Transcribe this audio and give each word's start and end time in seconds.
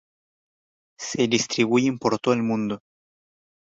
Se 0.99 1.27
distribuyen 1.27 1.99
por 1.99 2.17
todo 2.17 2.33
el 2.33 2.41
mundo. 2.41 2.79